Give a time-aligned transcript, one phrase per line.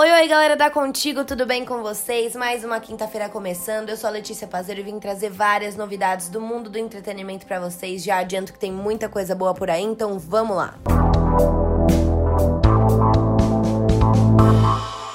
[0.00, 2.34] Oi, oi, galera da Contigo, tudo bem com vocês?
[2.34, 3.90] Mais uma quinta-feira começando.
[3.90, 7.60] Eu sou a Letícia Pazeiro e vim trazer várias novidades do mundo do entretenimento para
[7.60, 8.02] vocês.
[8.02, 10.74] Já adianto que tem muita coisa boa por aí, então vamos lá.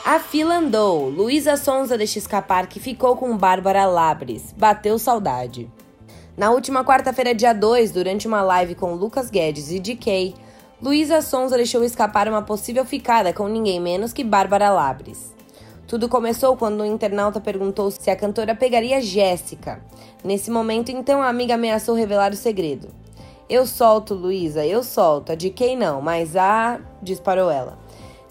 [0.06, 1.10] A fila andou.
[1.10, 4.54] Luísa Sonza deixa escapar que ficou com Bárbara Labres.
[4.56, 5.68] Bateu saudade.
[6.38, 10.36] Na última quarta-feira, dia 2, durante uma live com Lucas Guedes e DK,
[10.86, 15.34] Luísa Sonza deixou escapar uma possível ficada com ninguém menos que Bárbara Labres.
[15.88, 19.84] Tudo começou quando um internauta perguntou se a cantora pegaria Jéssica.
[20.24, 22.90] Nesse momento, então, a amiga ameaçou revelar o segredo.
[23.50, 25.32] Eu solto, Luísa, eu solto.
[25.32, 26.80] A de quem não, mas a.
[27.02, 27.80] disparou ela.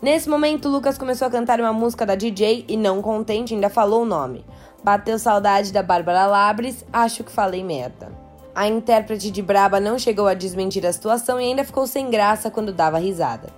[0.00, 4.02] Nesse momento, Lucas começou a cantar uma música da DJ e, não contente, ainda falou
[4.02, 4.46] o nome.
[4.80, 8.23] Bateu saudade da Bárbara Labres, acho que falei merda.
[8.54, 12.52] A intérprete de Braba não chegou a desmentir a situação e ainda ficou sem graça
[12.52, 13.48] quando dava risada.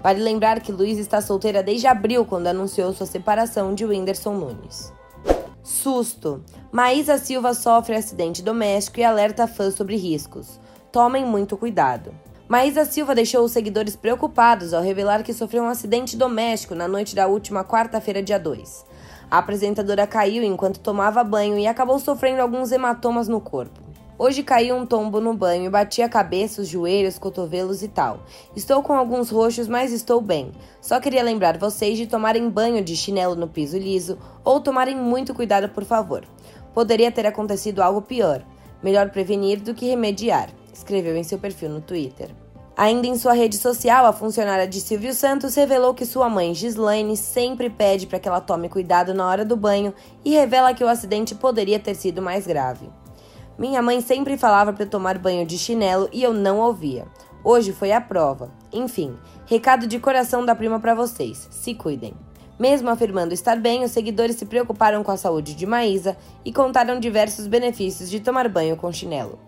[0.00, 4.92] Vale lembrar que Luiz está solteira desde abril, quando anunciou sua separação de Whindersson Nunes.
[5.64, 6.44] Susto!
[6.70, 10.60] Maísa Silva sofre acidente doméstico e alerta fãs sobre riscos.
[10.92, 12.14] Tomem muito cuidado.
[12.46, 17.16] Maísa Silva deixou os seguidores preocupados ao revelar que sofreu um acidente doméstico na noite
[17.16, 18.86] da última quarta-feira, dia 2.
[19.28, 23.85] A apresentadora caiu enquanto tomava banho e acabou sofrendo alguns hematomas no corpo.
[24.18, 28.20] Hoje caiu um tombo no banho e bati a cabeça, os joelhos, cotovelos e tal.
[28.56, 30.52] Estou com alguns roxos, mas estou bem.
[30.80, 35.34] Só queria lembrar vocês de tomarem banho de chinelo no piso liso ou tomarem muito
[35.34, 36.24] cuidado, por favor.
[36.72, 38.42] Poderia ter acontecido algo pior.
[38.82, 42.30] Melhor prevenir do que remediar, escreveu em seu perfil no Twitter.
[42.74, 47.18] Ainda em sua rede social, a funcionária de Silvio Santos revelou que sua mãe, Gislaine,
[47.18, 49.92] sempre pede para que ela tome cuidado na hora do banho
[50.24, 52.88] e revela que o acidente poderia ter sido mais grave.
[53.58, 57.06] Minha mãe sempre falava para tomar banho de chinelo e eu não ouvia.
[57.42, 58.50] Hoje foi a prova.
[58.72, 61.48] Enfim, recado de coração da prima para vocês.
[61.50, 62.12] Se cuidem.
[62.58, 66.98] Mesmo afirmando estar bem, os seguidores se preocuparam com a saúde de Maísa e contaram
[66.98, 69.38] diversos benefícios de tomar banho com chinelo.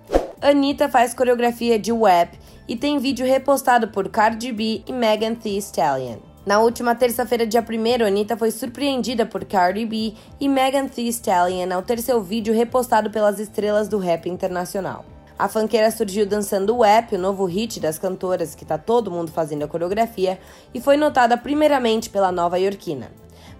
[0.40, 2.34] Anitta faz coreografia de WAP
[2.68, 6.27] e tem vídeo repostado por Cardi B e Megan Thee Stallion.
[6.48, 11.70] Na última terça-feira, dia 1 Anitta foi surpreendida por Cardi B e Megan Thee Stallion
[11.70, 15.04] ao ter seu vídeo repostado pelas estrelas do rap internacional.
[15.38, 19.30] A fanqueira surgiu dançando o App, o novo hit das cantoras que tá todo mundo
[19.30, 20.40] fazendo a coreografia,
[20.72, 23.12] e foi notada primeiramente pela nova iorquina.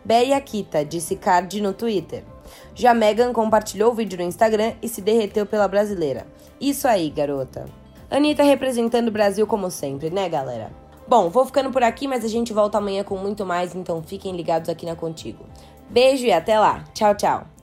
[0.03, 2.25] Berry Akita, disse Cardi no Twitter.
[2.75, 6.27] Já Megan compartilhou o vídeo no Instagram e se derreteu pela brasileira.
[6.59, 7.67] Isso aí, garota.
[8.11, 10.88] Anitta representando o Brasil como sempre, né, galera?
[11.09, 14.37] Bom, vou ficando por aqui, mas a gente volta amanhã com muito mais, então fiquem
[14.37, 15.43] ligados aqui na Contigo.
[15.89, 16.85] Beijo e até lá.
[16.93, 17.58] Tchau, tchau.